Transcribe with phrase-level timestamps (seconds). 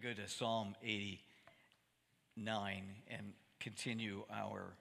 [0.00, 4.74] to go to Psalm 89 and continue our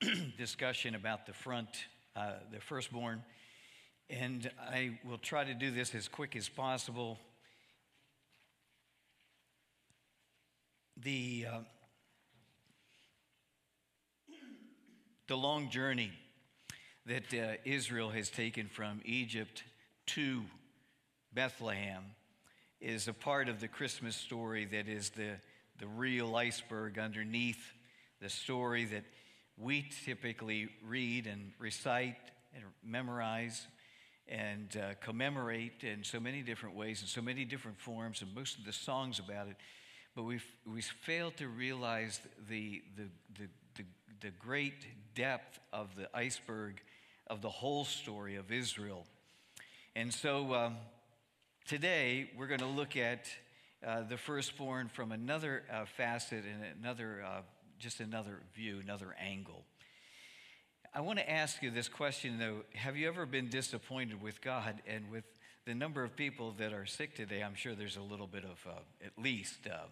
[0.38, 1.68] discussion about the front,
[2.14, 3.24] uh, the firstborn.
[4.08, 7.18] And I will try to do this as quick as possible.
[11.02, 11.58] The, uh,
[15.28, 16.12] the long journey
[17.06, 19.64] that uh, Israel has taken from Egypt
[20.06, 20.42] to
[21.32, 22.04] Bethlehem
[22.80, 25.32] is a part of the Christmas story that is the,
[25.78, 27.72] the real iceberg underneath
[28.20, 29.04] the story that
[29.56, 32.16] we typically read and recite
[32.54, 33.66] and memorize
[34.28, 38.58] and uh, commemorate in so many different ways and so many different forms and most
[38.58, 39.56] of the songs about it.
[40.14, 43.04] But we've, we failed to realize the, the,
[43.38, 43.84] the, the,
[44.20, 46.80] the great depth of the iceberg
[47.28, 49.06] of the whole story of Israel.
[49.94, 50.76] And so um,
[51.66, 53.26] today we're going to look at
[53.84, 57.40] uh, the firstborn from another uh, facet and another, uh,
[57.78, 59.64] just another view, another angle.
[60.94, 64.80] I want to ask you this question though Have you ever been disappointed with God?
[64.86, 65.24] And with
[65.66, 68.64] the number of people that are sick today, I'm sure there's a little bit of,
[68.66, 69.86] uh, at least, uh,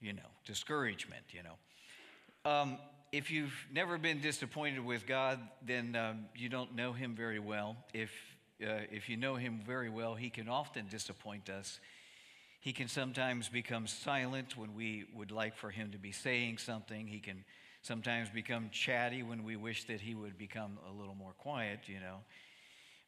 [0.00, 2.50] you know, discouragement, you know.
[2.50, 2.78] Um,
[3.10, 7.76] if you've never been disappointed with God, then um, you don't know Him very well.
[7.92, 8.12] If,
[8.62, 11.80] uh, if you know Him very well, He can often disappoint us.
[12.60, 17.06] He can sometimes become silent when we would like for Him to be saying something.
[17.06, 17.44] He can
[17.82, 22.00] sometimes become chatty when we wish that He would become a little more quiet, you
[22.00, 22.18] know.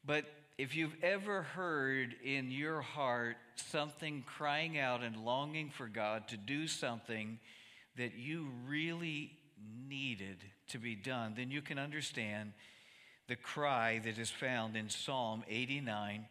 [0.04, 0.24] But
[0.58, 6.36] if you've ever heard in your heart something crying out and longing for God to
[6.36, 7.38] do something
[7.96, 9.32] that you really
[9.88, 12.52] needed to be done, then you can understand
[13.28, 16.26] the cry that is found in Psalm 89.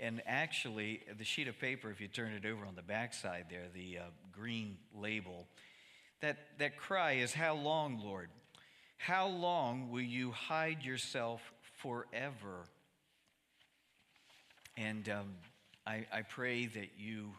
[0.00, 3.66] And actually, the sheet of paper, if you turn it over on the backside there,
[3.72, 5.46] the uh, green label,
[6.20, 8.28] that, that cry is, How long, Lord?
[8.96, 12.66] How long will you hide yourself forever?
[14.76, 15.34] And um,
[15.86, 17.32] I, I pray that you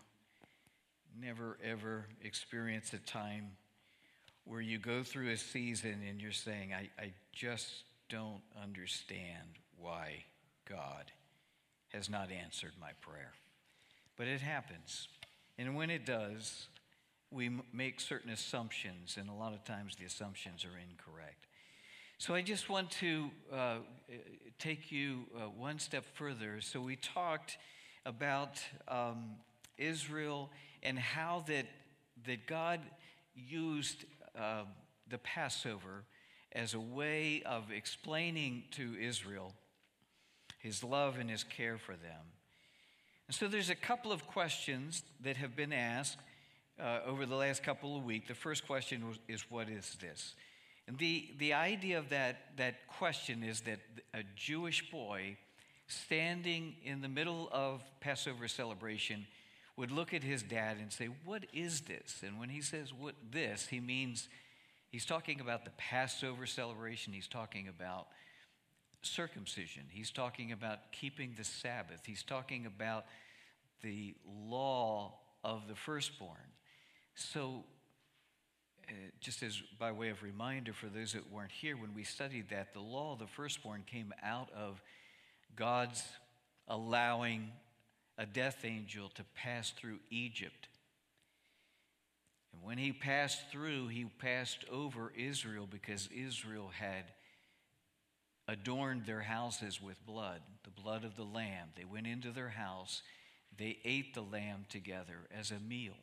[1.19, 3.51] never, ever experience a time
[4.45, 10.23] where you go through a season and you're saying, I, I just don't understand why
[10.69, 11.11] God
[11.89, 13.33] has not answered my prayer.
[14.17, 15.07] But it happens.
[15.57, 16.67] And when it does,
[17.31, 21.47] we make certain assumptions, and a lot of times the assumptions are incorrect.
[22.17, 23.75] So I just want to uh,
[24.57, 26.61] take you uh, one step further.
[26.61, 27.57] So we talked
[28.05, 29.35] about um,
[29.77, 30.49] Israel
[30.81, 31.65] and how that,
[32.25, 32.79] that God
[33.35, 34.05] used
[34.39, 34.63] uh,
[35.09, 36.05] the Passover
[36.55, 39.53] as a way of explaining to Israel
[40.57, 42.21] his love and his care for them.
[43.27, 46.17] And so there's a couple of questions that have been asked
[46.79, 48.27] uh, over the last couple of weeks.
[48.29, 50.33] The first question is What is this?
[50.87, 53.79] And the, the idea of that, that question is that
[54.13, 55.37] a Jewish boy
[55.87, 59.27] standing in the middle of Passover celebration
[59.77, 62.21] would look at his dad and say, What is this?
[62.25, 64.29] And when he says, What this, he means
[64.95, 68.07] he's talking about the Passover celebration, he's talking about
[69.01, 73.03] circumcision, he's talking about keeping the Sabbath, he's talking about
[73.81, 76.47] the law of the firstborn.
[77.13, 77.65] So,
[78.87, 82.47] uh, just as by way of reminder for those that weren't here, when we studied
[82.51, 84.81] that, the law of the firstborn came out of
[85.57, 86.05] God's
[86.69, 87.51] allowing
[88.17, 90.69] a death angel to pass through Egypt.
[92.55, 97.05] And when he passed through, he passed over Israel because Israel had
[98.47, 101.69] adorned their houses with blood, the blood of the lamb.
[101.75, 103.01] They went into their house,
[103.57, 105.95] they ate the lamb together as a meal.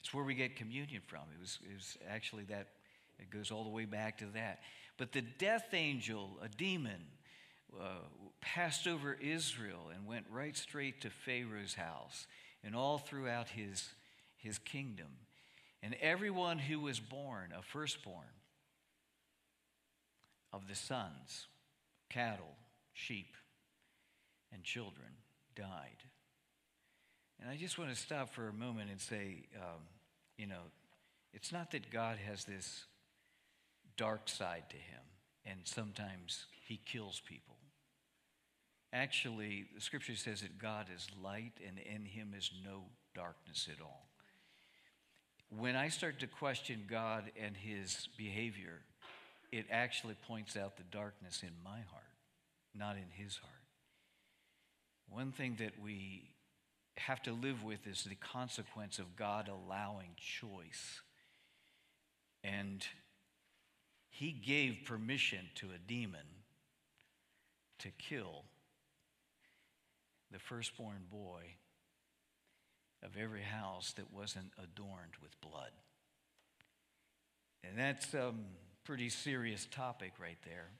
[0.00, 1.22] It's where we get communion from.
[1.36, 2.68] It was, it was actually that,
[3.18, 4.60] it goes all the way back to that.
[4.96, 7.04] But the death angel, a demon,
[7.78, 7.84] uh,
[8.40, 12.26] passed over Israel and went right straight to Pharaoh's house
[12.64, 13.90] and all throughout his,
[14.36, 15.08] his kingdom.
[15.82, 18.26] And everyone who was born, a firstborn
[20.52, 21.48] of the sons,
[22.08, 22.54] cattle,
[22.92, 23.34] sheep,
[24.52, 25.08] and children,
[25.56, 26.04] died.
[27.40, 29.82] And I just want to stop for a moment and say, um,
[30.36, 30.70] you know,
[31.34, 32.84] it's not that God has this
[33.96, 35.02] dark side to him,
[35.44, 37.56] and sometimes he kills people.
[38.92, 42.84] Actually, the scripture says that God is light and in him is no
[43.14, 44.11] darkness at all.
[45.58, 48.80] When I start to question God and his behavior,
[49.50, 52.16] it actually points out the darkness in my heart,
[52.74, 53.52] not in his heart.
[55.10, 56.30] One thing that we
[56.96, 61.02] have to live with is the consequence of God allowing choice.
[62.42, 62.82] And
[64.08, 66.26] he gave permission to a demon
[67.80, 68.44] to kill
[70.30, 71.42] the firstborn boy
[73.02, 75.70] of every house that wasn't adorned with blood.
[77.64, 78.32] And that's a
[78.84, 80.70] pretty serious topic right there.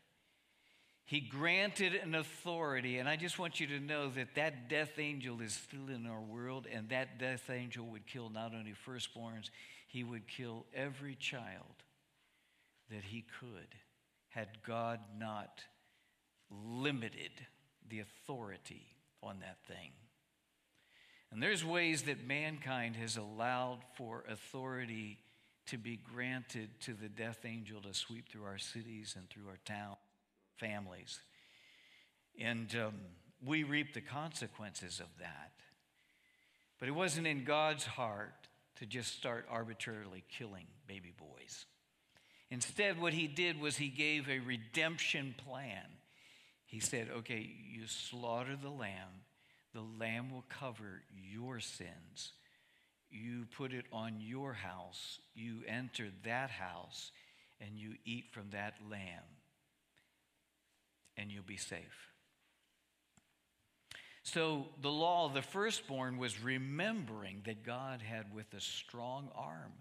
[1.05, 5.41] He granted an authority, and I just want you to know that that death angel
[5.41, 9.51] is still in our world, and that death angel would kill not only firstborns,
[9.89, 11.83] he would kill every child
[12.91, 13.75] that he could,
[14.29, 15.63] had God not
[16.51, 17.33] limited
[17.89, 18.87] the authority
[19.23, 19.91] on that thing.
[21.33, 25.19] And there's ways that mankind has allowed for authority
[25.69, 29.59] to be granted to the death angel to sweep through our cities and through our
[29.65, 29.97] town
[30.59, 31.21] families.
[32.39, 32.95] And um,
[33.45, 35.53] we reap the consequences of that.
[36.79, 38.35] But it wasn't in God's heart
[38.77, 41.65] to just start arbitrarily killing baby boys.
[42.51, 45.87] Instead, what he did was he gave a redemption plan.
[46.67, 49.09] He said, okay, you slaughter the lamb,
[49.75, 52.33] the lamb will cover your sins.
[53.11, 57.11] You put it on your house, you enter that house,
[57.61, 59.25] and you eat from that lamb
[61.17, 62.09] and you'll be safe.
[64.23, 69.73] So the law of the firstborn was remembering that God had, with a strong arm,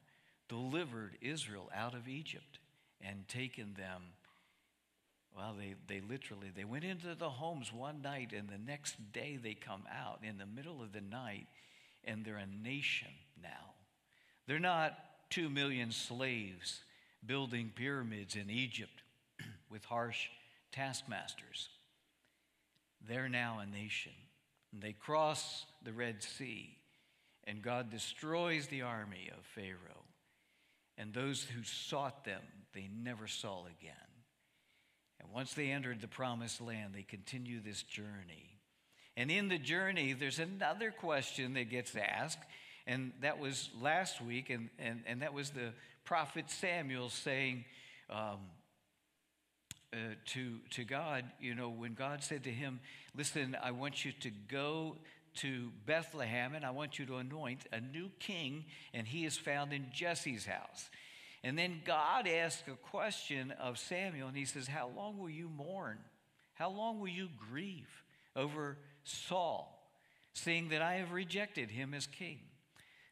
[0.50, 2.60] delivered Israel out of Egypt
[3.00, 4.02] and taken them.
[5.36, 9.40] Well, they, they literally they went into the homes one night, and the next day
[9.42, 11.48] they come out in the middle of the night,
[12.04, 13.08] and they're a nation
[13.42, 13.74] now.
[14.48, 14.98] They're not
[15.30, 16.82] two million slaves
[17.26, 19.04] building pyramids in Egypt
[19.70, 20.28] with harsh
[20.72, 21.70] taskmasters.
[23.08, 24.14] They're now a nation.
[24.72, 26.78] And they cross the Red Sea,
[27.46, 30.06] and God destroys the army of Pharaoh.
[30.98, 32.42] And those who sought them,
[32.74, 34.11] they never saw again.
[35.34, 38.58] Once they entered the promised land, they continue this journey.
[39.18, 42.40] And in the journey, there's another question that gets asked,
[42.88, 45.74] and that was last week, and, and, and that was the
[46.06, 47.66] prophet Samuel saying,
[48.10, 48.40] um,
[49.94, 52.80] uh, to, to God, you know, when God said to him,
[53.16, 54.96] Listen, I want you to go
[55.36, 59.74] to Bethlehem and I want you to anoint a new king, and he is found
[59.74, 60.90] in Jesse's house.
[61.44, 65.50] And then God asked a question of Samuel, and he says, How long will you
[65.50, 65.98] mourn?
[66.54, 67.90] How long will you grieve
[68.36, 69.90] over Saul,
[70.34, 72.40] seeing that I have rejected him as king?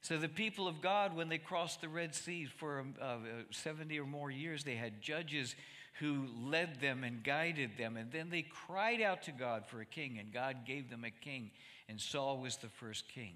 [0.01, 3.17] So the people of God, when they crossed the Red Sea for uh,
[3.51, 5.55] 70 or more years, they had judges
[5.99, 7.97] who led them and guided them.
[7.97, 11.11] And then they cried out to God for a king, and God gave them a
[11.11, 11.51] king,
[11.89, 13.33] and Saul was the first king.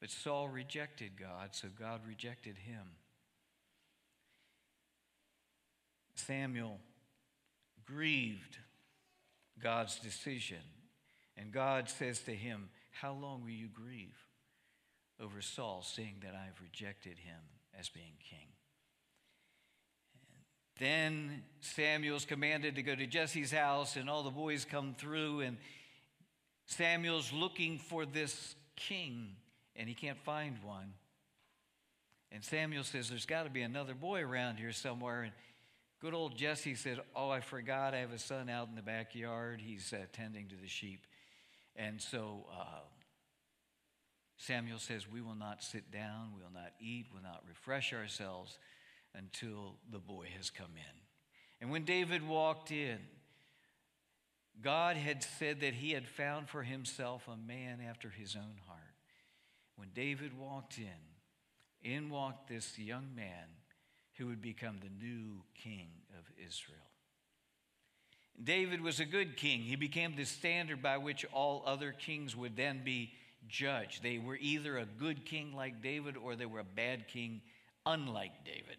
[0.00, 2.82] But Saul rejected God, so God rejected him.
[6.14, 6.80] Samuel
[7.84, 8.58] grieved
[9.62, 10.62] God's decision,
[11.36, 14.16] and God says to him, How long will you grieve
[15.20, 17.40] over Saul, seeing that I have rejected him
[17.78, 18.48] as being king?
[20.78, 25.56] Then Samuel's commanded to go to Jesse's house, and all the boys come through, and
[26.66, 29.36] Samuel's looking for this king,
[29.76, 30.94] and he can't find one.
[32.32, 35.22] And Samuel says, There's got to be another boy around here somewhere.
[35.22, 35.32] And
[36.04, 39.62] good old Jesse said, Oh, I forgot I have a son out in the backyard.
[39.64, 41.06] He's uh, tending to the sheep.
[41.76, 42.80] And so uh,
[44.36, 47.94] Samuel says, We will not sit down, we will not eat, we will not refresh
[47.94, 48.58] ourselves
[49.14, 51.00] until the boy has come in.
[51.62, 52.98] And when David walked in,
[54.62, 58.80] God had said that he had found for himself a man after his own heart.
[59.76, 63.46] When David walked in, in walked this young man
[64.18, 66.78] who would become the new king of Israel.
[68.42, 69.60] David was a good king.
[69.60, 73.12] He became the standard by which all other kings would then be
[73.48, 74.02] judged.
[74.02, 77.42] They were either a good king like David or they were a bad king
[77.86, 78.78] unlike David.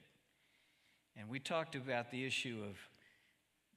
[1.18, 2.78] And we talked about the issue of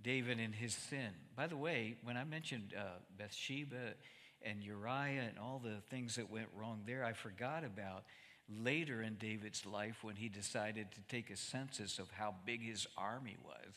[0.03, 1.11] David and his sin.
[1.37, 2.83] By the way, when I mentioned uh,
[3.17, 3.95] Bathsheba
[4.43, 8.05] and Uriah and all the things that went wrong there, I forgot about
[8.49, 12.87] later in David's life when he decided to take a census of how big his
[12.97, 13.75] army was.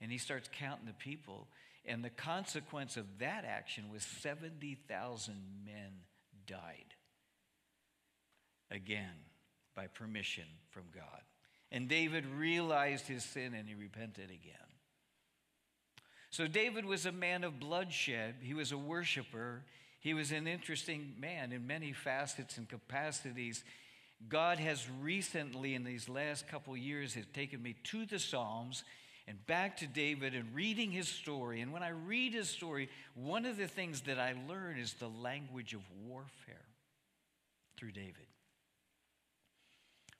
[0.00, 1.48] And he starts counting the people.
[1.84, 5.92] And the consequence of that action was 70,000 men
[6.46, 6.94] died.
[8.70, 9.14] Again,
[9.74, 11.20] by permission from God.
[11.70, 14.54] And David realized his sin and he repented again.
[16.30, 18.36] So David was a man of bloodshed.
[18.40, 19.62] He was a worshiper.
[20.00, 23.64] He was an interesting man in many facets and capacities.
[24.28, 28.84] God has recently, in these last couple years, has taken me to the Psalms
[29.26, 31.60] and back to David and reading his story.
[31.60, 35.08] And when I read his story, one of the things that I learn is the
[35.08, 36.66] language of warfare
[37.76, 38.26] through David.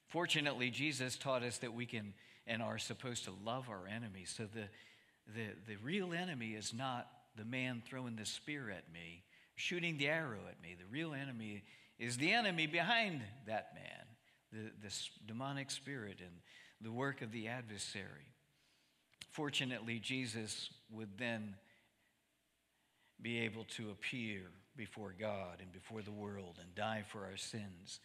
[0.08, 2.14] Fortunately, Jesus taught us that we can
[2.46, 4.32] and are supposed to love our enemies.
[4.36, 4.68] So the,
[5.34, 9.22] the, the real enemy is not the man throwing the spear at me,
[9.56, 10.76] shooting the arrow at me.
[10.78, 11.64] The real enemy
[11.98, 14.06] is the enemy behind that man,
[14.52, 14.94] the, the
[15.26, 16.32] demonic spirit and
[16.80, 18.34] the work of the adversary.
[19.30, 21.54] Fortunately, Jesus would then
[23.20, 24.42] be able to appear
[24.76, 28.00] before God and before the world and die for our sins.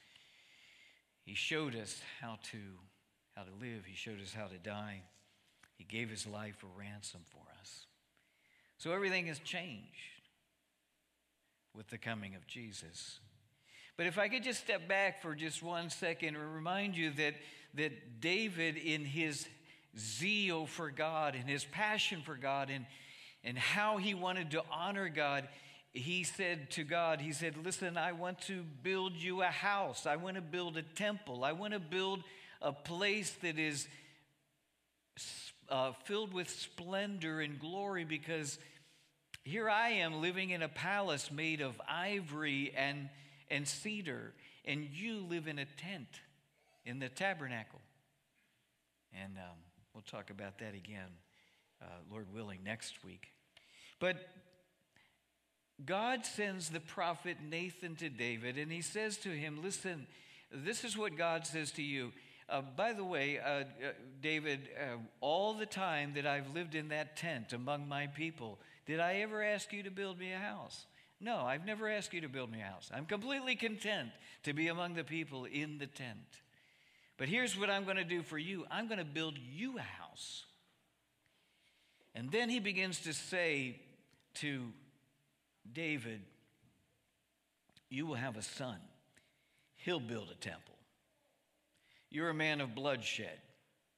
[1.25, 2.58] He showed us how to,
[3.36, 5.01] how to live, He showed us how to die.
[5.77, 7.86] He gave His life a ransom for us.
[8.77, 10.24] So everything has changed
[11.75, 13.19] with the coming of Jesus.
[14.00, 17.34] But if I could just step back for just one second and remind you that,
[17.74, 19.46] that David, in his
[19.98, 22.86] zeal for God and his passion for God and,
[23.44, 25.50] and how he wanted to honor God,
[25.91, 30.06] he said to God, He said, Listen, I want to build you a house.
[30.06, 31.44] I want to build a temple.
[31.44, 32.24] I want to build
[32.62, 33.86] a place that is
[35.68, 38.60] uh, filled with splendor and glory because
[39.44, 43.10] here I am living in a palace made of ivory and,
[43.50, 44.34] and cedar,
[44.65, 46.22] and you live in a tent
[46.86, 47.82] in the tabernacle.
[49.13, 49.58] And um,
[50.00, 51.10] We'll talk about that again,
[51.82, 53.34] uh, Lord willing, next week.
[54.00, 54.15] But
[55.86, 60.08] God sends the prophet Nathan to David, and he says to him, Listen,
[60.51, 62.13] this is what God says to you.
[62.48, 63.63] Uh, by the way, uh, uh,
[64.22, 69.00] David, uh, all the time that I've lived in that tent among my people, did
[69.00, 70.86] I ever ask you to build me a house?
[71.22, 72.90] No, I've never asked you to build me a house.
[72.94, 74.10] I'm completely content
[74.44, 76.18] to be among the people in the tent.
[77.18, 79.82] But here's what I'm going to do for you I'm going to build you a
[79.82, 80.46] house.
[82.16, 83.80] And then he begins to say
[84.36, 84.68] to
[85.72, 86.22] David,
[87.90, 88.78] You will have a son.
[89.76, 90.76] He'll build a temple.
[92.10, 93.40] You're a man of bloodshed.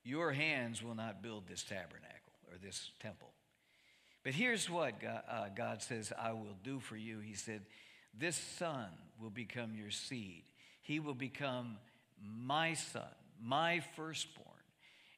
[0.03, 3.30] Your hands will not build this tabernacle or this temple.
[4.23, 7.19] But here's what God, uh, God says I will do for you.
[7.19, 7.61] He said,
[8.17, 8.87] This son
[9.19, 10.43] will become your seed.
[10.81, 11.77] He will become
[12.23, 13.03] my son,
[13.41, 14.47] my firstborn,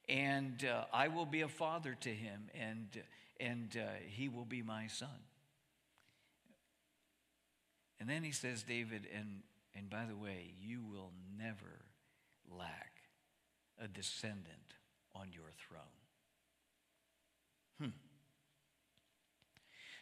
[0.07, 2.87] and uh, I will be a father to him, and,
[3.39, 5.09] and uh, he will be my son.
[7.99, 9.43] And then he says, David, and,
[9.75, 11.85] and by the way, you will never
[12.51, 12.91] lack
[13.81, 14.75] a descendant
[15.15, 15.81] on your throne.
[17.79, 18.12] Hmm.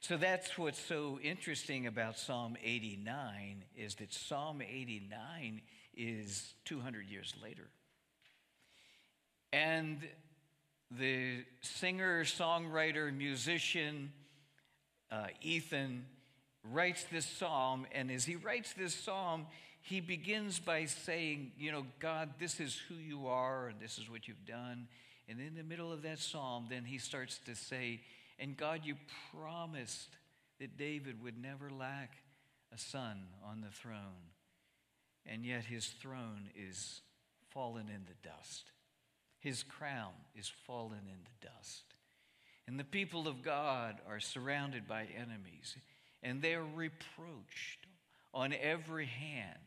[0.01, 5.62] So that's what's so interesting about Psalm 89 is that Psalm 89
[5.96, 7.67] is 200 years later.
[9.53, 10.00] And
[10.89, 14.12] the singer, songwriter, musician,
[15.12, 16.08] uh, Ethan,
[16.63, 17.86] writes this psalm.
[17.91, 19.46] And as he writes this psalm,
[19.81, 24.10] he begins by saying, You know, God, this is who you are, and this is
[24.10, 24.88] what you've done.
[25.29, 28.01] And in the middle of that psalm, then he starts to say,
[28.41, 28.95] And God, you
[29.33, 30.10] promised
[30.60, 32.17] that David would never lack
[32.74, 34.31] a son on the throne
[35.25, 37.01] and yet his throne is
[37.50, 38.71] fallen in the dust.
[39.39, 41.83] His crown is fallen in the dust.
[42.67, 45.75] And the people of God are surrounded by enemies,
[46.24, 47.88] and they're reproached
[48.33, 49.57] on every hand.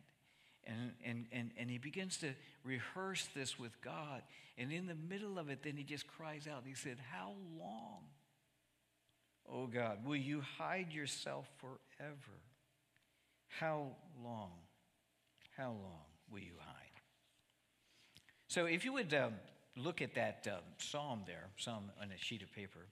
[0.66, 2.30] And, and, and, and he begins to
[2.64, 4.22] rehearse this with God.
[4.56, 6.62] And in the middle of it, then he just cries out.
[6.64, 8.04] He said, How long,
[9.52, 12.40] oh God, will you hide yourself forever?
[13.48, 13.88] How
[14.22, 14.50] long?
[15.56, 16.74] How long will you hide?
[18.48, 19.34] So, if you would um,
[19.76, 22.86] look at that um, psalm there, psalm on a sheet of paper,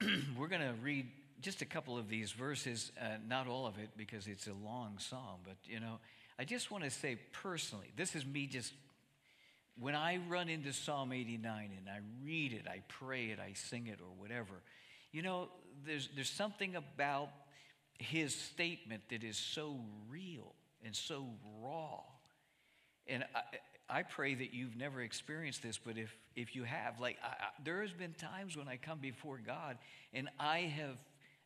[0.38, 1.06] we're going to read
[1.40, 4.96] just a couple of these verses, uh, not all of it because it's a long
[4.98, 5.98] psalm, but you know,
[6.38, 8.72] I just want to say personally, this is me just,
[9.78, 13.86] when I run into Psalm 89 and I read it, I pray it, I sing
[13.86, 14.62] it, or whatever,
[15.12, 15.48] you know,
[15.86, 17.28] there's, there's something about
[17.98, 19.80] his statement that is so
[20.10, 20.54] real
[20.84, 21.26] and so
[21.62, 22.00] raw.
[23.06, 27.18] And I, I pray that you've never experienced this, but if, if you have, like,
[27.22, 29.78] I, I, there has been times when I come before God
[30.12, 30.96] and I have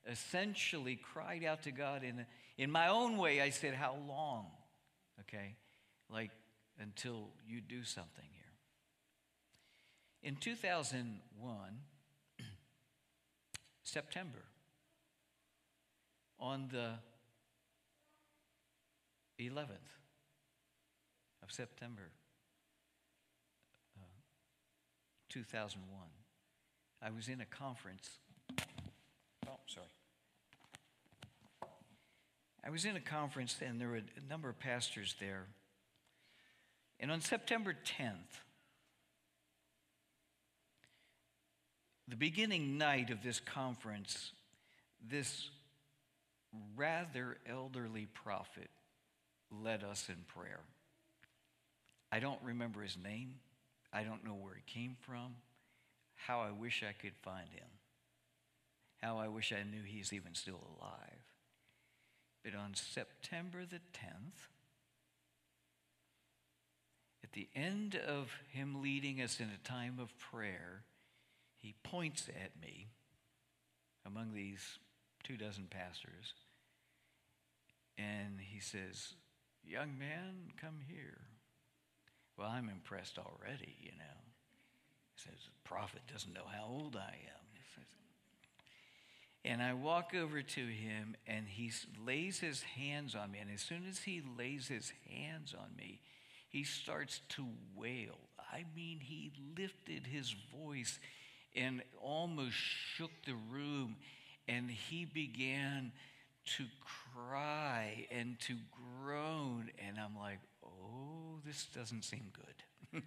[0.08, 2.24] essentially cried out to God in,
[2.56, 3.40] in my own way.
[3.40, 4.46] I said, How long?
[5.20, 5.56] Okay?
[6.08, 6.30] Like,
[6.80, 8.44] until you do something here.
[10.22, 11.58] In 2001,
[13.82, 14.44] September,
[16.38, 16.94] on the
[19.38, 19.68] 11th
[21.42, 22.10] of September,
[23.98, 24.04] uh,
[25.28, 26.00] 2001.
[27.02, 28.10] I was in a conference.
[29.48, 29.86] Oh, sorry.
[32.62, 35.46] I was in a conference and there were a number of pastors there.
[37.00, 38.42] And on September 10th,
[42.06, 44.32] the beginning night of this conference,
[45.08, 45.48] this
[46.76, 48.68] rather elderly prophet
[49.50, 50.60] led us in prayer.
[52.12, 53.36] I don't remember his name.
[53.92, 55.36] I don't know where he came from.
[56.16, 57.68] How I wish I could find him.
[59.00, 61.24] How I wish I knew he's even still alive.
[62.44, 64.48] But on September the 10th,
[67.30, 70.82] at the end of him leading us in a time of prayer,
[71.56, 72.88] he points at me
[74.04, 74.78] among these
[75.22, 76.34] two dozen pastors
[77.96, 79.14] and he says,
[79.64, 81.18] Young man, come here.
[82.36, 84.20] Well, I'm impressed already, you know.
[85.14, 87.40] He says, The prophet doesn't know how old I am.
[89.44, 91.72] And I walk over to him and he
[92.04, 93.38] lays his hands on me.
[93.38, 96.00] And as soon as he lays his hands on me,
[96.50, 98.18] he starts to wail.
[98.52, 100.98] I mean, he lifted his voice
[101.54, 103.96] and almost shook the room.
[104.48, 105.92] And he began
[106.56, 106.64] to
[107.14, 108.56] cry and to
[109.00, 109.70] groan.
[109.86, 113.02] And I'm like, oh, this doesn't seem good.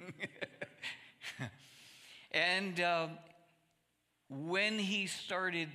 [2.31, 3.11] and um,
[4.29, 5.67] when he started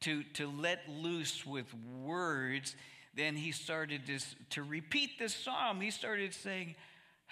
[0.00, 2.74] to, to let loose with words,
[3.14, 4.18] then he started to,
[4.50, 5.80] to repeat this psalm.
[5.80, 6.74] He started saying,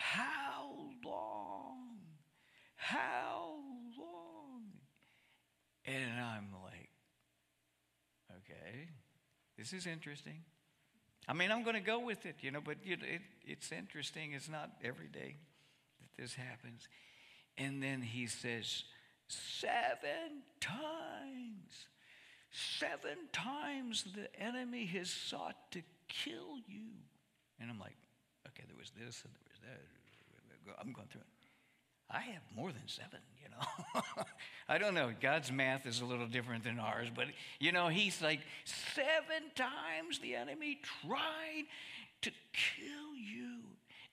[0.03, 1.99] How long?
[2.77, 3.55] How
[3.97, 4.63] long?
[5.85, 6.91] And I'm like,
[8.31, 8.89] Okay,
[9.57, 10.43] this is interesting.
[11.29, 14.33] I mean, I'm going to go with it, you know, but know, it, it's interesting.
[14.33, 15.37] It's not every day
[16.01, 16.89] that this happens.
[17.57, 18.85] And then he says,
[19.29, 21.87] Seven times.
[22.51, 26.91] Seven times the enemy has sought to kill you.
[27.61, 27.97] And I'm like,
[28.49, 29.52] okay, there was this and there was.
[30.81, 31.27] I'm going through it.
[32.11, 34.03] I have more than seven, you know.
[34.69, 35.13] I don't know.
[35.19, 37.27] God's math is a little different than ours, but
[37.59, 41.65] you know, he's like, seven times the enemy tried
[42.23, 43.61] to kill you,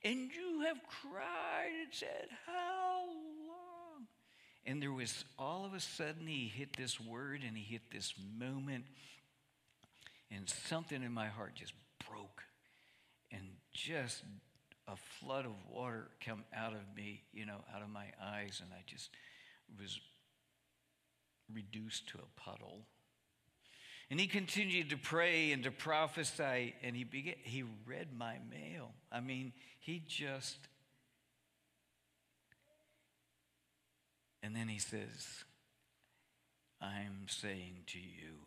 [0.03, 4.07] and you have cried and said, How long?
[4.65, 8.13] And there was all of a sudden, he hit this word and he hit this
[8.39, 8.85] moment,
[10.31, 11.73] and something in my heart just
[12.07, 12.43] broke
[13.31, 14.23] and just
[14.91, 18.71] a flood of water come out of me, you know, out of my eyes, and
[18.73, 19.09] I just
[19.79, 19.99] was
[21.53, 22.85] reduced to a puddle.
[24.09, 28.91] And he continued to pray and to prophesy, and he began, he read my mail.
[29.11, 30.57] I mean, he just
[34.41, 35.43] And then he says,
[36.81, 38.39] I'm saying to you,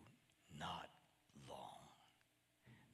[0.58, 0.88] not
[1.48, 1.58] long.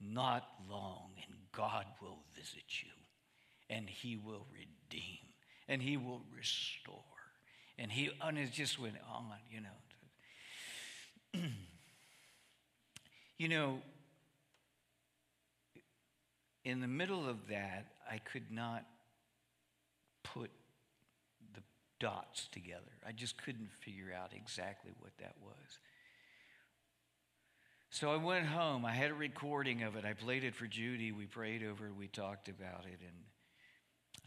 [0.01, 2.98] Not long, and God will visit you
[3.71, 5.19] and he will redeem
[5.69, 6.95] and he will restore.
[7.79, 9.69] And he and it just went on, you know.
[13.39, 13.81] you know,
[16.65, 18.85] in the middle of that, I could not
[20.25, 20.51] put
[21.55, 21.63] the
[22.01, 22.83] dots together.
[23.07, 25.79] I just couldn't figure out exactly what that was.
[27.91, 28.85] So I went home.
[28.85, 30.05] I had a recording of it.
[30.05, 31.13] I played it for Judy.
[31.13, 31.97] We prayed over it.
[31.97, 33.01] We talked about it.
[33.01, 33.17] And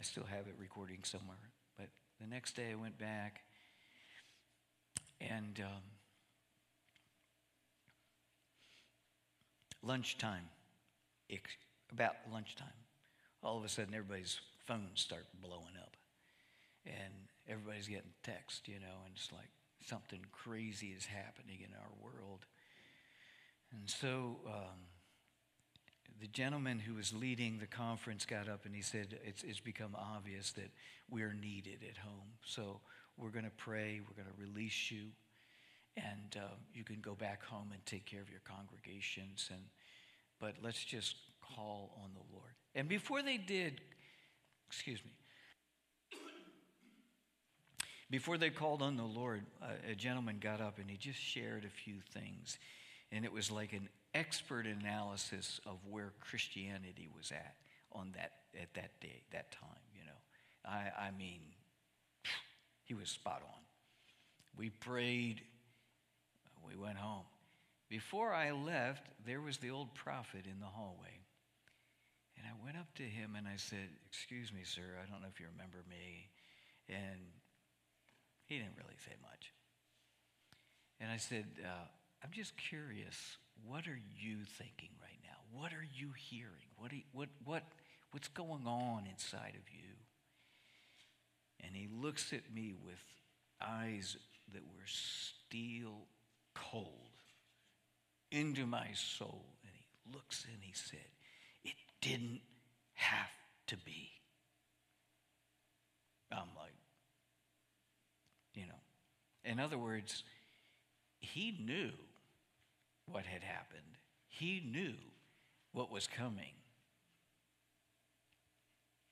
[0.01, 1.51] I still have it recording somewhere.
[1.77, 3.43] But the next day I went back
[5.19, 5.83] and um,
[9.83, 10.49] lunchtime,
[11.91, 12.67] about lunchtime,
[13.43, 15.95] all of a sudden everybody's phones start blowing up.
[16.87, 17.13] And
[17.47, 19.51] everybody's getting text, you know, and it's like
[19.85, 22.47] something crazy is happening in our world.
[23.71, 24.79] And so um,
[26.21, 29.95] the gentleman who was leading the conference got up and he said, It's, it's become
[29.95, 30.69] obvious that
[31.10, 32.29] we're needed at home.
[32.45, 32.79] So
[33.17, 35.07] we're going to pray, we're going to release you,
[35.97, 39.49] and uh, you can go back home and take care of your congregations.
[39.51, 39.62] And,
[40.39, 42.51] but let's just call on the Lord.
[42.75, 43.81] And before they did,
[44.69, 45.12] excuse me,
[48.12, 51.65] before they called on the Lord, a, a gentleman got up and he just shared
[51.65, 52.60] a few things.
[53.12, 57.56] And it was like an expert analysis of where Christianity was at
[57.91, 60.19] on that at that day, that time, you know.
[60.65, 61.39] I, I mean,
[62.84, 63.62] he was spot on.
[64.58, 65.41] We prayed,
[66.67, 67.24] we went home.
[67.89, 71.19] before I left, there was the old prophet in the hallway.
[72.38, 75.28] And I went up to him and I said, Excuse me, sir, I don't know
[75.34, 76.30] if you remember me.
[76.89, 77.19] And
[78.45, 79.54] he didn't really say much.
[81.00, 81.88] And I said, uh,
[82.24, 85.60] I'm just curious, what are you thinking right now?
[85.60, 86.69] What are you hearing?
[86.78, 87.63] What, you, what, what,
[88.12, 89.93] what's going on inside of you?
[91.63, 93.00] And he looks at me with
[93.62, 94.17] eyes
[94.54, 96.08] that were steel
[96.54, 96.88] cold
[98.32, 99.45] into my soul.
[99.63, 101.00] And he looks and he said,
[101.63, 102.41] It didn't
[102.93, 103.30] have
[103.67, 104.10] to be.
[106.32, 106.74] I'm like,
[108.54, 108.74] you know.
[109.43, 110.24] In other words,
[111.19, 111.91] he knew
[113.12, 113.97] what had happened,
[114.28, 114.95] he knew
[115.74, 116.54] what was coming.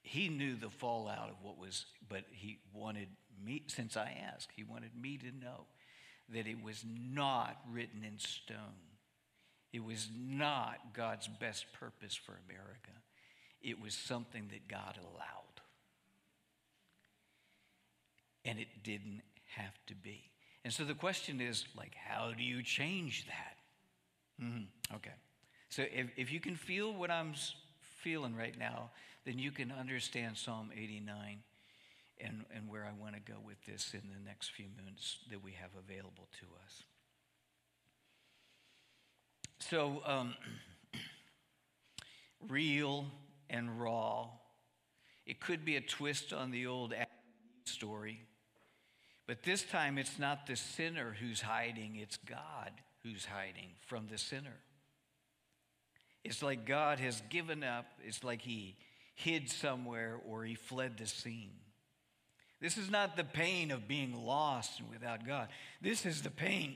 [0.01, 3.07] He knew the fallout of what was, but he wanted
[3.45, 5.65] me, since I asked, he wanted me to know
[6.29, 8.57] that it was not written in stone.
[9.71, 12.91] It was not God's best purpose for America.
[13.61, 15.61] It was something that God allowed.
[18.45, 19.21] And it didn't
[19.55, 20.23] have to be.
[20.63, 23.58] And so the question is like, how do you change that?
[24.41, 24.95] Mm-hmm.
[24.95, 25.11] Okay.
[25.69, 27.33] So if, if you can feel what I'm
[27.81, 28.89] feeling right now,
[29.25, 31.39] then you can understand Psalm 89
[32.21, 35.43] and, and where I want to go with this in the next few minutes that
[35.43, 36.83] we have available to us.
[39.59, 40.35] So, um,
[42.49, 43.05] real
[43.49, 44.29] and raw.
[45.25, 46.93] It could be a twist on the old
[47.65, 48.23] story.
[49.27, 52.71] But this time, it's not the sinner who's hiding, it's God
[53.03, 54.57] who's hiding from the sinner.
[56.23, 58.75] It's like God has given up, it's like he
[59.15, 61.51] hid somewhere or he fled the scene.
[62.61, 65.47] This is not the pain of being lost and without God.
[65.81, 66.75] This is the pain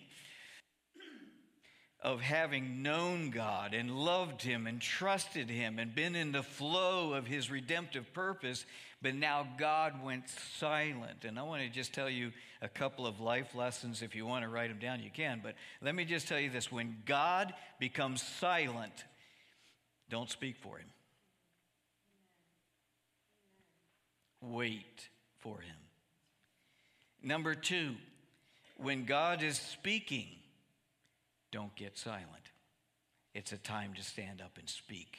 [2.03, 7.13] of having known God and loved Him and trusted Him and been in the flow
[7.13, 8.65] of His redemptive purpose,
[9.03, 10.23] but now God went
[10.57, 11.25] silent.
[11.25, 14.01] And I want to just tell you a couple of life lessons.
[14.01, 15.41] If you want to write them down, you can.
[15.43, 19.03] But let me just tell you this when God becomes silent,
[20.09, 20.87] don't speak for Him,
[24.41, 25.75] wait for Him.
[27.21, 27.95] Number two,
[28.77, 30.27] when God is speaking,
[31.51, 32.27] don't get silent.
[33.33, 35.17] It's a time to stand up and speak.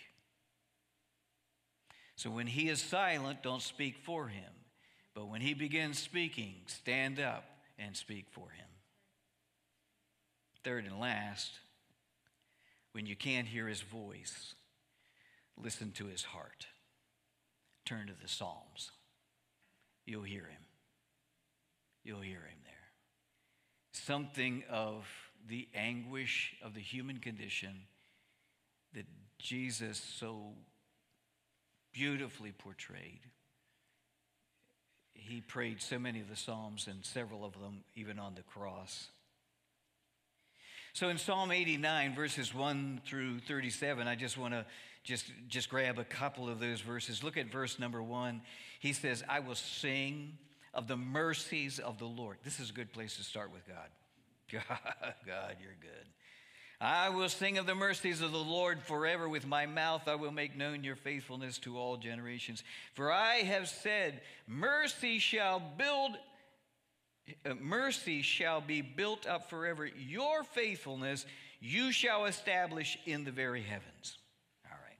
[2.16, 4.50] So when he is silent, don't speak for him.
[5.14, 7.44] But when he begins speaking, stand up
[7.78, 8.66] and speak for him.
[10.62, 11.58] Third and last,
[12.92, 14.54] when you can't hear his voice,
[15.56, 16.66] listen to his heart.
[17.84, 18.92] Turn to the Psalms.
[20.06, 20.64] You'll hear him.
[22.02, 22.74] You'll hear him there.
[23.92, 25.06] Something of
[25.46, 27.82] the anguish of the human condition
[28.94, 29.06] that
[29.38, 30.52] Jesus so
[31.94, 33.20] beautifully portrayed.
[35.14, 39.08] He prayed so many of the Psalms and several of them even on the cross.
[40.92, 44.66] So in Psalm 89, verses 1 through 37, I just want to
[45.02, 47.24] just, just grab a couple of those verses.
[47.24, 48.42] Look at verse number 1.
[48.80, 50.38] He says, I will sing
[50.72, 52.38] of the mercies of the Lord.
[52.44, 53.88] This is a good place to start with God.
[54.52, 54.62] God,
[55.26, 56.06] God, you're good.
[56.84, 59.26] I will sing of the mercies of the Lord forever.
[59.26, 62.62] With my mouth I will make known your faithfulness to all generations.
[62.92, 66.10] For I have said, Mercy shall build,
[67.46, 69.86] uh, mercy shall be built up forever.
[69.86, 71.24] Your faithfulness
[71.58, 74.18] you shall establish in the very heavens.
[74.66, 74.98] All right.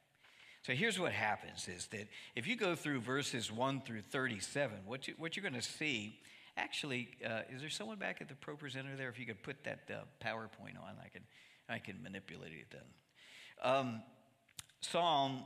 [0.62, 5.06] So here's what happens is that if you go through verses 1 through 37, what,
[5.06, 6.18] you, what you're going to see
[6.56, 9.08] Actually, uh, is there someone back at the ProPresenter there?
[9.08, 11.22] If you could put that uh, PowerPoint on, I can,
[11.68, 12.82] I can manipulate it then.
[13.62, 14.02] Um,
[14.80, 15.44] Psalm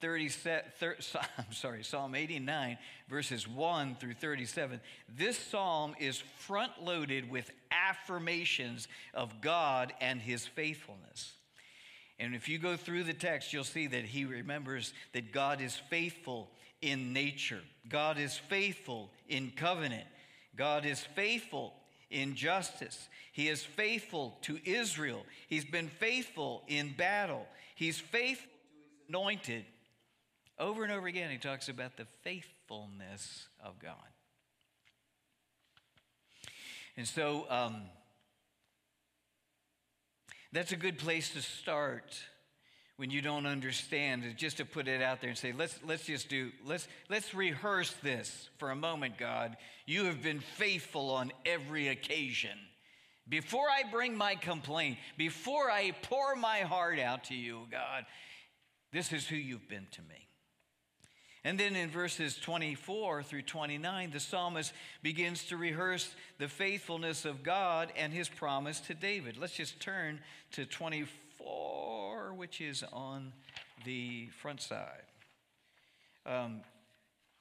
[0.00, 0.96] 37, thir,
[1.38, 4.80] I'm sorry, Psalm 89, verses 1 through 37.
[5.08, 11.32] This psalm is front loaded with affirmations of God and his faithfulness.
[12.18, 15.74] And if you go through the text, you'll see that he remembers that God is
[15.74, 16.50] faithful
[16.82, 20.06] in nature, God is faithful in covenant,
[20.56, 21.72] God is faithful
[22.10, 23.08] in justice.
[23.32, 25.24] He is faithful to Israel.
[25.48, 27.46] He's been faithful in battle.
[27.74, 29.64] He's faithful to his anointed.
[30.58, 33.94] Over and over again, he talks about the faithfulness of God.
[36.96, 37.82] And so um,
[40.52, 42.18] that's a good place to start
[42.96, 46.04] when you don't understand is just to put it out there and say let's let's
[46.04, 49.56] just do let's let's rehearse this for a moment god
[49.86, 52.58] you have been faithful on every occasion
[53.28, 58.06] Before I bring my complaint, before I pour my heart out to you, God,
[58.92, 60.28] this is who you've been to me.
[61.42, 67.42] And then in verses 24 through 29, the psalmist begins to rehearse the faithfulness of
[67.42, 69.36] God and his promise to David.
[69.36, 70.20] Let's just turn
[70.52, 71.08] to 24,
[72.46, 73.32] which is on
[73.84, 75.02] the front side.
[76.24, 76.60] Um,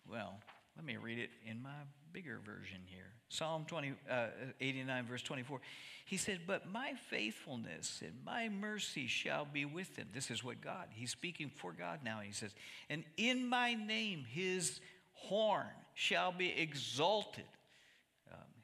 [0.10, 0.40] well,
[0.76, 1.70] let me read it in my
[2.12, 3.12] bigger version here.
[3.30, 4.28] Psalm 20, uh,
[4.60, 5.60] 89, verse 24.
[6.06, 10.08] He said, But my faithfulness and my mercy shall be with him.
[10.14, 12.20] This is what God, he's speaking for God now.
[12.24, 12.54] He says,
[12.90, 14.80] And in my name his
[15.14, 17.46] horn shall be exalted,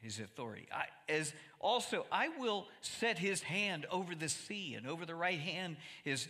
[0.02, 0.68] his authority.
[0.74, 5.40] I, as also, I will set his hand over the sea, and over the right
[5.40, 6.28] hand is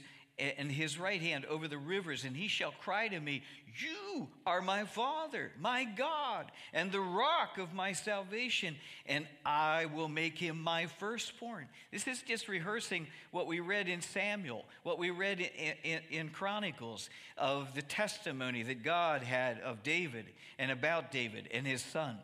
[0.57, 3.43] and his right hand over the rivers, and he shall cry to me,
[3.79, 10.07] You are my Father, my God, and the rock of my salvation, and I will
[10.07, 11.67] make him my firstborn.
[11.91, 16.29] This is just rehearsing what we read in Samuel, what we read in, in, in
[16.29, 20.25] Chronicles of the testimony that God had of David
[20.57, 22.17] and about David and his son.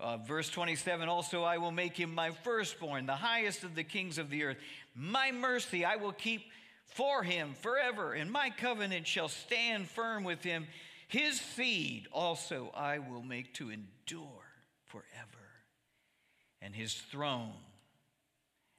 [0.00, 4.16] Uh, verse 27 also, I will make him my firstborn, the highest of the kings
[4.16, 4.56] of the earth.
[4.94, 6.42] My mercy I will keep
[6.86, 10.66] for him forever, and my covenant shall stand firm with him.
[11.08, 14.46] His seed also I will make to endure
[14.86, 15.06] forever,
[16.62, 17.52] and his throne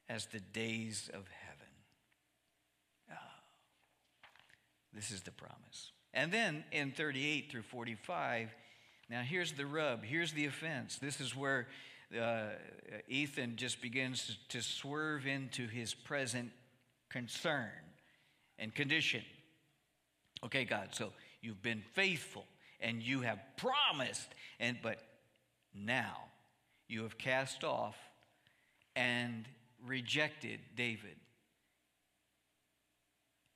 [0.10, 1.67] as the days of heaven.
[3.12, 3.15] Oh,
[4.93, 5.91] this is the promise.
[6.13, 8.49] And then in 38 through 45,
[9.12, 10.97] now here's the rub, here's the offense.
[10.97, 11.67] This is where
[12.17, 12.45] uh,
[13.10, 16.52] Ethan just begins to swerve into his present
[17.10, 17.69] concern
[18.58, 19.21] and condition.
[20.45, 22.45] Okay, God, so you've been faithful
[22.80, 24.30] and you have promised,
[24.62, 25.02] and but
[25.76, 26.17] now
[26.88, 27.97] you have cast off
[28.95, 29.45] and
[29.86, 31.17] rejected David.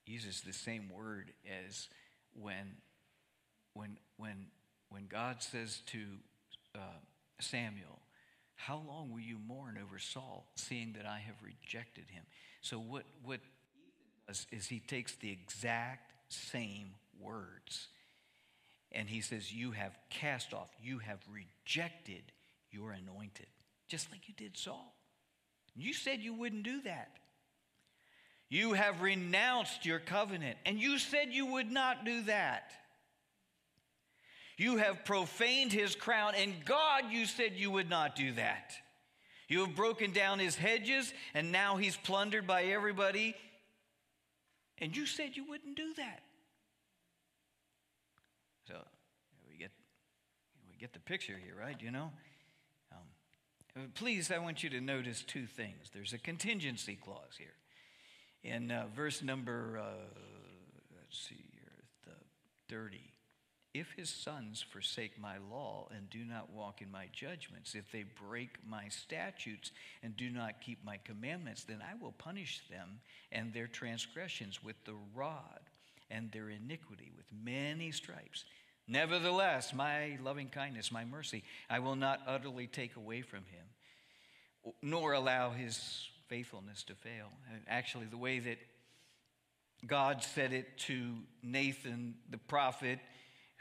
[0.04, 1.32] Uses the same word
[1.66, 1.88] as
[2.34, 2.76] when,
[3.72, 4.46] when, when,
[4.96, 5.98] when God says to
[6.74, 6.78] uh,
[7.38, 8.00] Samuel,
[8.54, 12.22] How long will you mourn over Saul, seeing that I have rejected him?
[12.62, 13.40] So, what, what
[14.26, 17.88] does is he takes the exact same words
[18.90, 22.32] and he says, You have cast off, you have rejected
[22.70, 23.48] your anointed,
[23.88, 24.94] just like you did Saul.
[25.74, 27.10] You said you wouldn't do that.
[28.48, 32.72] You have renounced your covenant, and you said you would not do that.
[34.56, 38.72] You have profaned his crown, and God, you said you would not do that.
[39.48, 43.36] You have broken down his hedges, and now he's plundered by everybody
[44.78, 46.20] and you said you wouldn't do that.
[48.68, 48.74] So
[49.48, 49.70] we get,
[50.68, 51.80] we get the picture here, right?
[51.80, 52.10] You know?
[52.92, 55.90] Um, please, I want you to notice two things.
[55.92, 57.54] There's a contingency clause here.
[58.42, 59.84] In uh, verse number, uh,
[60.94, 63.00] let's see here, the 30
[63.78, 68.04] if his sons forsake my law and do not walk in my judgments, if they
[68.26, 69.70] break my statutes
[70.02, 74.76] and do not keep my commandments, then I will punish them and their transgressions with
[74.84, 75.60] the rod
[76.10, 78.44] and their iniquity with many stripes.
[78.88, 85.12] Nevertheless, my loving kindness, my mercy, I will not utterly take away from him, nor
[85.12, 87.28] allow his faithfulness to fail.
[87.68, 88.58] Actually, the way that
[89.84, 92.98] God said it to Nathan the prophet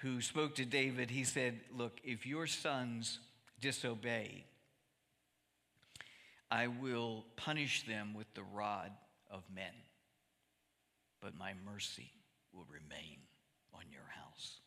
[0.06, 3.18] who spoke to David, he said, Look, if your sons
[3.60, 4.46] disobey,
[6.52, 8.92] I will punish them with the rod
[9.32, 9.74] of men,
[11.24, 12.12] but my mercy
[12.54, 13.18] will remain
[13.74, 14.60] on your house.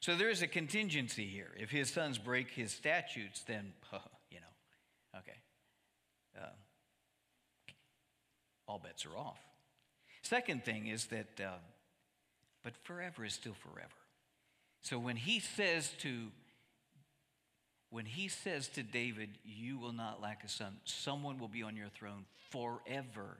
[0.00, 1.52] So there is a contingency here.
[1.58, 3.72] If his sons break his statutes, then,
[4.30, 5.38] you know, okay.
[6.38, 6.50] Uh,
[8.68, 9.40] all bets are off.
[10.20, 11.40] Second thing is that.
[11.40, 11.56] Uh,
[12.64, 13.88] but forever is still forever.
[14.80, 16.28] So when he says to
[17.90, 21.76] when he says to David, You will not lack a son, someone will be on
[21.76, 23.38] your throne forever.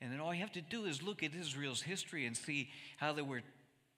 [0.00, 3.12] And then all you have to do is look at Israel's history and see how
[3.12, 3.42] they were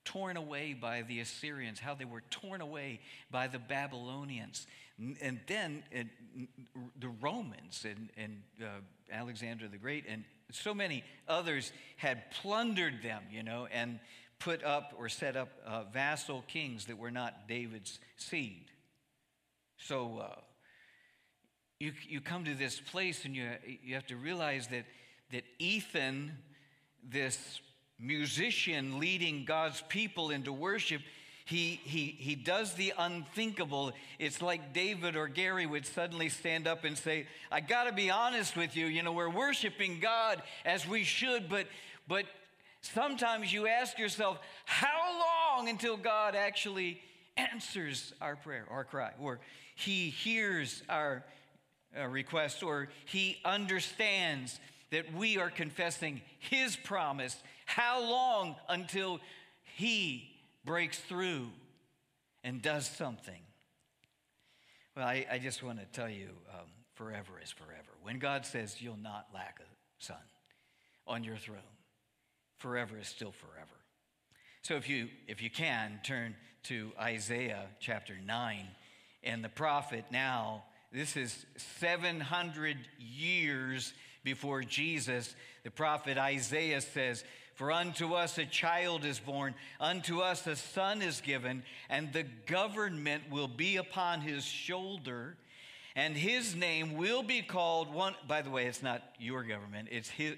[0.04, 3.00] torn away by the Assyrians, how they were torn away
[3.30, 4.66] by the Babylonians.
[5.20, 5.82] And then
[7.00, 8.66] the Romans and, and uh,
[9.10, 13.98] Alexander the Great and so many others had plundered them, you know, and
[14.38, 18.66] put up or set up uh, vassal kings that were not David's seed.
[19.78, 20.40] So uh,
[21.80, 23.48] you, you come to this place and you,
[23.82, 24.84] you have to realize that,
[25.32, 26.32] that Ethan,
[27.02, 27.60] this
[27.98, 31.02] musician leading God's people into worship,
[31.46, 33.92] He, he, he does the unthinkable.
[34.18, 38.10] It's like David or Gary would suddenly stand up and say, I got to be
[38.10, 38.86] honest with you.
[38.86, 41.66] You know, we're worshiping God as we should, but,
[42.08, 42.24] but
[42.94, 45.20] sometimes you ask yourself, how
[45.56, 47.00] long until God actually
[47.36, 49.40] answers our prayer, our cry, or
[49.74, 51.24] He hears our
[51.98, 54.58] uh, request, or He understands
[54.90, 57.36] that we are confessing His promise?
[57.66, 59.20] How long until
[59.76, 60.30] He
[60.66, 61.46] breaks through
[62.46, 63.40] and does something.
[64.96, 67.90] Well, I, I just want to tell you um, forever is forever.
[68.02, 70.16] When God says you'll not lack a son
[71.06, 71.58] on your throne,
[72.58, 73.68] forever is still forever.
[74.62, 78.66] So if you, if you can, turn to Isaiah chapter 9.
[79.22, 81.46] And the prophet now, this is
[81.80, 83.92] 700 years
[84.24, 85.34] before Jesus.
[85.62, 91.00] The prophet Isaiah says, for unto us a child is born, unto us a son
[91.00, 95.36] is given, and the government will be upon his shoulder,
[95.94, 98.14] and his name will be called one.
[98.28, 100.34] By the way, it's not your government, it's his.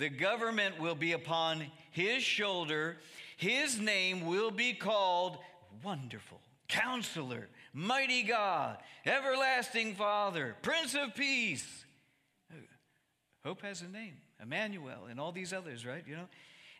[0.00, 2.96] The government will be upon his shoulder.
[3.36, 5.36] His name will be called
[5.84, 11.84] Wonderful, Counselor, Mighty God, Everlasting Father, Prince of Peace.
[13.44, 16.02] Hope has a name, Emmanuel, and all these others, right?
[16.06, 16.28] You know,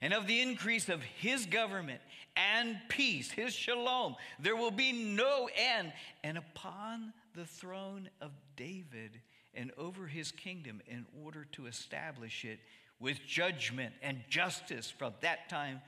[0.00, 2.00] and of the increase of his government
[2.36, 5.92] and peace, his shalom, there will be no end.
[6.24, 9.20] And upon the throne of David
[9.52, 12.60] and over his kingdom, in order to establish it
[13.00, 15.80] with judgment and justice from that time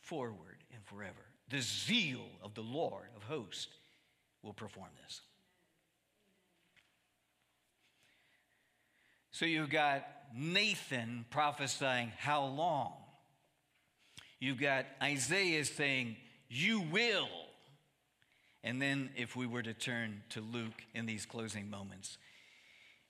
[0.00, 1.26] forward and forever.
[1.50, 3.68] The zeal of the Lord of hosts
[4.42, 5.20] will perform this.
[9.32, 12.92] So you've got Nathan prophesying how long?
[14.38, 16.16] You've got Isaiah saying,
[16.48, 17.28] You will.
[18.64, 22.18] And then, if we were to turn to Luke in these closing moments,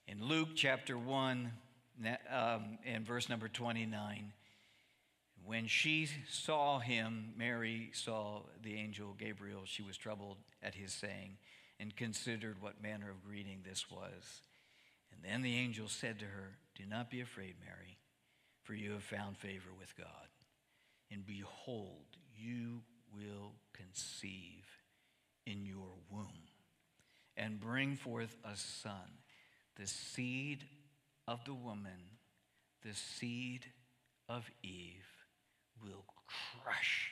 [0.07, 1.51] in Luke chapter 1
[2.31, 4.33] um, and verse number 29,
[5.45, 11.37] when she saw him, Mary saw the angel Gabriel, she was troubled at his saying
[11.79, 14.41] and considered what manner of greeting this was.
[15.11, 17.97] And then the angel said to her, Do not be afraid, Mary,
[18.63, 20.07] for you have found favor with God.
[21.11, 22.81] And behold, you
[23.13, 24.65] will conceive
[25.45, 26.49] in your womb
[27.37, 29.21] and bring forth a son,
[29.77, 30.65] the seed
[31.27, 32.17] of the woman,
[32.83, 33.65] the seed
[34.29, 35.05] of Eve,
[35.83, 36.05] will
[36.63, 37.11] crush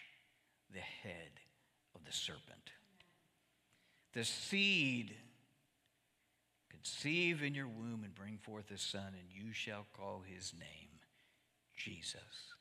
[0.74, 1.40] the head
[1.94, 2.72] of the serpent.
[4.14, 5.14] The seed
[6.70, 10.90] conceive in your womb and bring forth a son, and you shall call his name
[11.76, 12.56] Jesus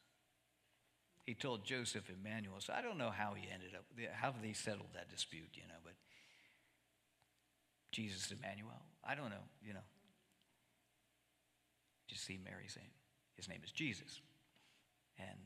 [1.24, 2.56] he told Joseph Emmanuel.
[2.58, 5.80] So I don't know how he ended up, how they settled that dispute, you know,
[5.82, 5.94] but
[7.92, 9.86] Jesus Emmanuel, I don't know, you know.
[12.14, 12.86] Just see Mary saying,
[13.34, 14.20] his name is Jesus.
[15.18, 15.36] And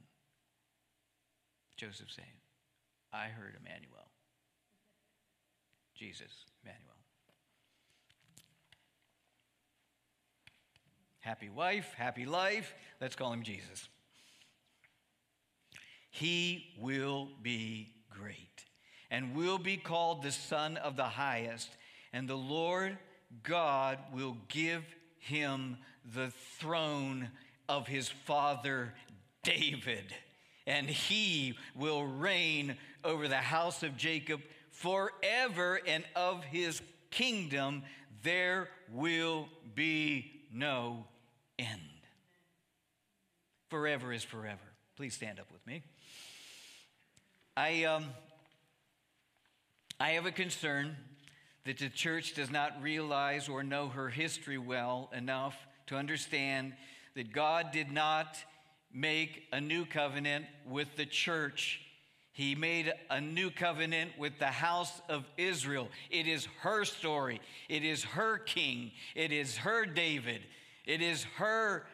[1.78, 2.28] Joseph saying,
[3.10, 4.10] I heard Emmanuel.
[5.94, 6.84] Jesus, Emmanuel.
[11.20, 12.74] Happy wife, happy life.
[13.00, 13.88] Let's call him Jesus.
[16.10, 18.66] He will be great
[19.10, 21.70] and will be called the Son of the Highest,
[22.12, 22.98] and the Lord
[23.42, 24.84] God will give
[25.18, 25.78] him
[26.14, 27.28] the throne
[27.68, 28.94] of his father
[29.42, 30.04] David,
[30.66, 34.40] and he will reign over the house of Jacob
[34.70, 37.82] forever, and of his kingdom
[38.22, 41.04] there will be no
[41.58, 41.80] end.
[43.68, 44.58] Forever is forever.
[44.96, 45.82] Please stand up with me.
[47.56, 48.06] I, um,
[50.00, 50.96] I have a concern
[51.64, 55.56] that the church does not realize or know her history well enough
[55.88, 56.72] to understand
[57.14, 58.36] that God did not
[58.92, 61.80] make a new covenant with the church.
[62.32, 65.88] He made a new covenant with the house of Israel.
[66.10, 67.40] It is her story.
[67.68, 68.92] It is her king.
[69.14, 70.42] It is her David.
[70.86, 71.84] It is her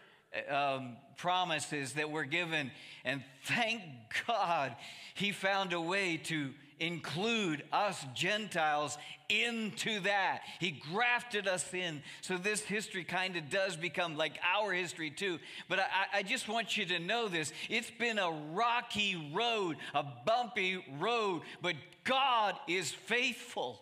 [0.50, 2.70] um, promises that were given.
[3.04, 3.82] And thank
[4.26, 4.76] God
[5.14, 6.50] he found a way to
[6.80, 8.98] include us Gentiles
[9.28, 10.42] into that.
[10.60, 12.02] He grafted us in.
[12.20, 15.38] So this history kind of does become like our history too.
[15.68, 17.52] But I, I, just want you to know this.
[17.68, 23.80] It's been a rocky road, a bumpy road, but God is faithful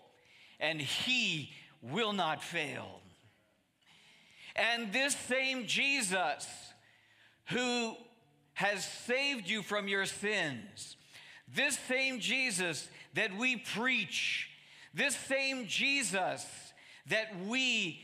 [0.60, 1.50] and He
[1.82, 3.00] will not fail.
[4.54, 6.46] And this same Jesus
[7.46, 7.94] who
[8.54, 10.96] has saved you from your sins,
[11.54, 14.48] This same Jesus that we preach,
[14.94, 16.46] this same Jesus
[17.06, 18.00] that we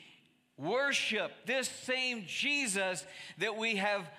[0.56, 3.06] worship, this same Jesus
[3.38, 4.10] that we have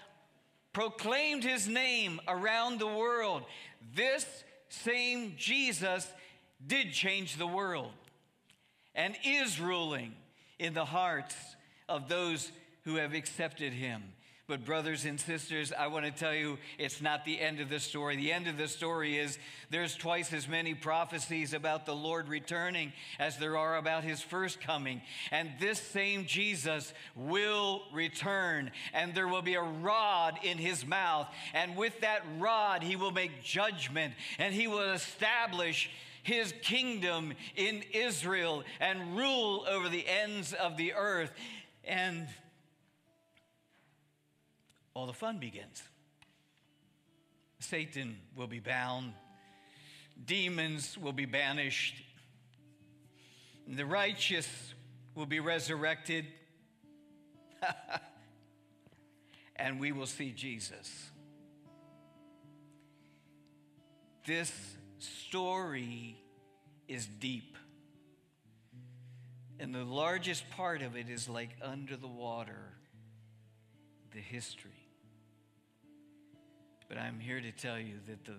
[0.73, 3.43] proclaimed his name around the world,
[3.93, 4.25] this
[4.69, 6.07] same Jesus
[6.65, 7.91] did change the world
[8.95, 10.13] and is ruling
[10.57, 11.35] in the hearts
[11.87, 12.51] of those
[12.83, 14.03] who have accepted him.
[14.49, 17.79] But, brothers and sisters, I want to tell you it's not the end of the
[17.79, 18.15] story.
[18.15, 19.37] The end of the story is
[19.69, 24.59] there's twice as many prophecies about the Lord returning as there are about his first
[24.59, 25.03] coming.
[25.29, 31.27] And this same Jesus will return, and there will be a rod in his mouth.
[31.53, 35.91] And with that rod, he will make judgment, and he will establish
[36.23, 41.31] his kingdom in Israel and rule over the ends of the earth.
[41.83, 42.27] And
[44.99, 45.81] all the fun begins.
[47.59, 49.13] Satan will be bound,
[50.25, 51.95] demons will be banished,
[53.65, 54.73] the righteous
[55.15, 56.25] will be resurrected,
[59.55, 61.11] and we will see Jesus.
[64.25, 64.51] This
[64.97, 66.17] story
[66.89, 67.55] is deep.
[69.61, 72.73] And the largest part of it is like under the water,
[74.11, 74.78] the history.
[76.89, 78.33] But I'm here to tell you that the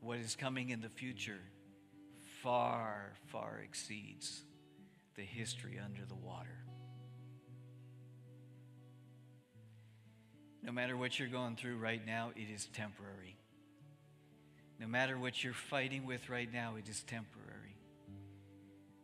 [0.00, 1.40] what is coming in the future
[2.42, 4.42] far, far exceeds
[5.14, 6.64] the history under the water.
[10.62, 13.36] No matter what you're going through right now, it is temporary.
[14.80, 17.76] No matter what you're fighting with right now, it is temporary.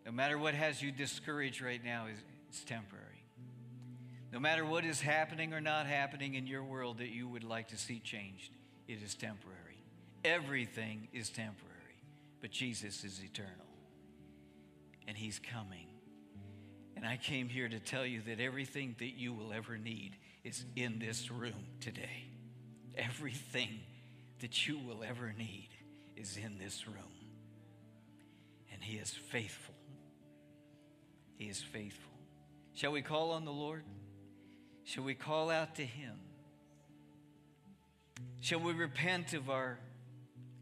[0.05, 2.07] No matter what has you discouraged right now,
[2.49, 3.08] it's temporary.
[4.33, 7.69] No matter what is happening or not happening in your world that you would like
[7.69, 8.53] to see changed,
[8.87, 9.83] it is temporary.
[10.25, 12.03] Everything is temporary,
[12.41, 13.53] but Jesus is eternal.
[15.07, 15.87] And He's coming.
[16.95, 20.65] And I came here to tell you that everything that you will ever need is
[20.77, 22.25] in this room today.
[22.97, 23.81] Everything
[24.41, 25.69] that you will ever need
[26.17, 26.97] is in this room.
[28.73, 29.75] And He is faithful.
[31.37, 32.13] He is faithful.
[32.75, 33.85] Shall we call on the Lord?
[34.89, 36.15] Shall we call out to Him?
[38.41, 39.79] Shall we repent of our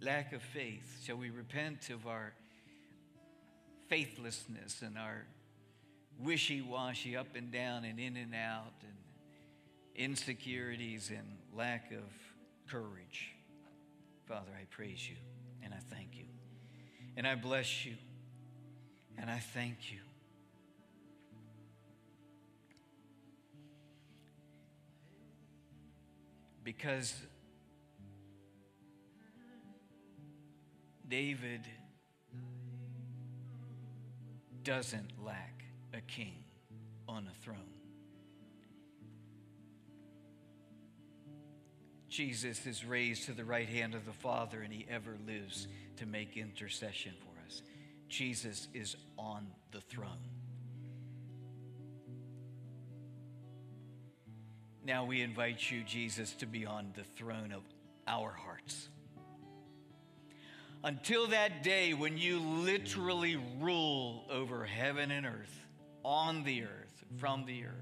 [0.00, 1.00] lack of faith?
[1.04, 2.32] Shall we repent of our
[3.86, 5.26] faithlessness and our
[6.18, 8.96] wishy washy up and down and in and out and
[9.94, 12.02] insecurities and lack of
[12.68, 13.30] courage?
[14.26, 15.14] Father, I praise you
[15.62, 16.24] and I thank you.
[17.16, 17.94] And I bless you
[19.16, 20.00] and I thank you.
[26.66, 27.14] Because
[31.06, 31.60] David
[34.64, 35.62] doesn't lack
[35.94, 36.42] a king
[37.08, 37.70] on a throne.
[42.08, 46.04] Jesus is raised to the right hand of the Father and he ever lives to
[46.04, 47.62] make intercession for us.
[48.08, 50.18] Jesus is on the throne.
[54.86, 57.62] Now we invite you, Jesus, to be on the throne of
[58.06, 58.88] our hearts.
[60.84, 65.60] Until that day when you literally rule over heaven and earth,
[66.04, 67.72] on the earth, from the earth,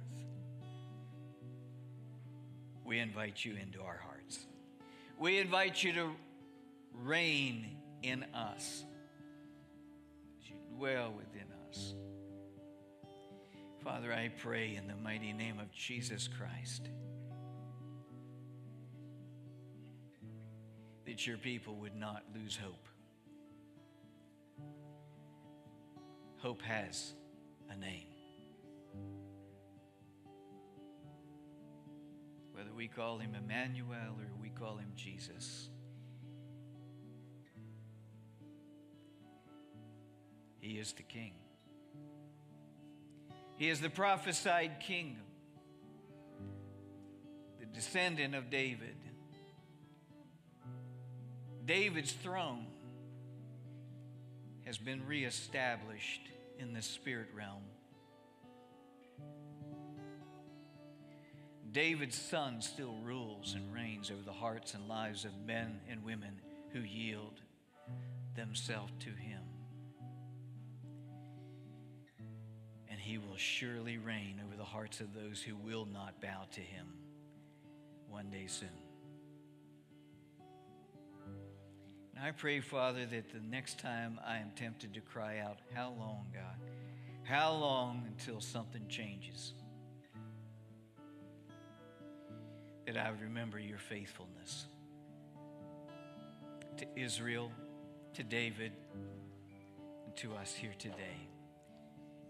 [2.86, 4.38] we invite you into our hearts.
[5.18, 6.10] We invite you to
[7.02, 8.82] reign in us
[10.40, 11.94] as you dwell within us.
[13.84, 16.88] Father, I pray in the mighty name of Jesus Christ
[21.04, 22.88] that your people would not lose hope.
[26.38, 27.12] Hope has
[27.70, 28.06] a name.
[32.52, 35.68] Whether we call him Emmanuel or we call him Jesus.
[40.58, 41.34] He is the King.
[43.56, 45.16] He is the prophesied king,
[47.60, 48.96] the descendant of David.
[51.64, 52.66] David's throne
[54.66, 56.22] has been reestablished
[56.58, 57.62] in the spirit realm.
[61.72, 66.40] David's son still rules and reigns over the hearts and lives of men and women
[66.72, 67.40] who yield
[68.36, 69.43] themselves to him.
[73.04, 76.86] He will surely reign over the hearts of those who will not bow to him
[78.08, 78.68] one day soon.
[82.16, 85.92] And I pray, Father, that the next time I am tempted to cry out, How
[85.98, 86.56] long, God?
[87.24, 89.52] How long until something changes?
[92.86, 94.64] That I remember your faithfulness
[96.78, 97.52] to Israel,
[98.14, 98.72] to David,
[100.06, 101.28] and to us here today.